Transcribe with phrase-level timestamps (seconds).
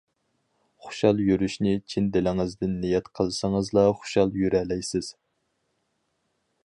[0.85, 5.13] خۇشال يۈرۈشنى چىن دىلىڭىزدىن نىيەت قىلسىڭىزلا خۇشال يۈرەلەيسىز.